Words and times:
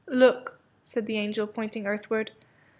""Look," 0.23 0.59
said 0.81 1.05
the 1.05 1.19
angel, 1.19 1.45
pointing 1.45 1.85
earth 1.85 2.09
ward. 2.09 2.31